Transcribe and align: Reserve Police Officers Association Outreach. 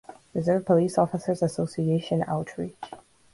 Reserve 0.33 0.65
Police 0.65 0.97
Officers 0.97 1.43
Association 1.43 2.23
Outreach. 2.27 2.75